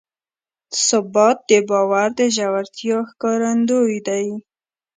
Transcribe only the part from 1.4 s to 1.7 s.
د